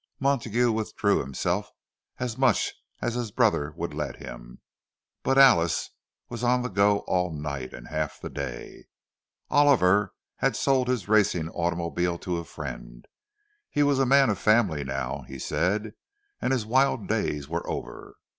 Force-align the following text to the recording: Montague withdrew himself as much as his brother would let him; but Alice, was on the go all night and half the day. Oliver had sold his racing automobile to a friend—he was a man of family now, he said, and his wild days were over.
Montague 0.19 0.71
withdrew 0.71 1.19
himself 1.19 1.69
as 2.17 2.35
much 2.35 2.73
as 3.03 3.13
his 3.13 3.29
brother 3.29 3.71
would 3.77 3.93
let 3.93 4.15
him; 4.15 4.59
but 5.21 5.37
Alice, 5.37 5.91
was 6.27 6.43
on 6.43 6.63
the 6.63 6.69
go 6.69 7.01
all 7.01 7.31
night 7.31 7.71
and 7.71 7.87
half 7.89 8.19
the 8.19 8.27
day. 8.31 8.85
Oliver 9.51 10.15
had 10.37 10.55
sold 10.55 10.87
his 10.87 11.07
racing 11.07 11.49
automobile 11.49 12.17
to 12.17 12.37
a 12.37 12.43
friend—he 12.43 13.83
was 13.83 13.99
a 13.99 14.07
man 14.07 14.31
of 14.31 14.39
family 14.39 14.83
now, 14.83 15.21
he 15.27 15.37
said, 15.37 15.91
and 16.41 16.51
his 16.51 16.65
wild 16.65 17.07
days 17.07 17.47
were 17.47 17.69
over. 17.69 18.15